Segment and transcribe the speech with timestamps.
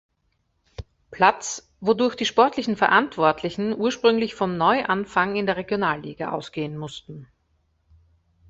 [1.11, 7.27] Platz, wodurch die sportlichen Verantwortlichen ursprünglich von Neuanfang in der Regionalliga ausgehen mussten.